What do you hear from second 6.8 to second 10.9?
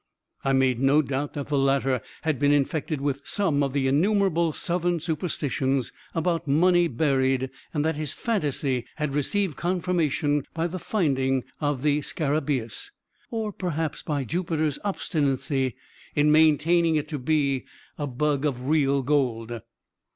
buried, and that his phantasy had received confirmation by the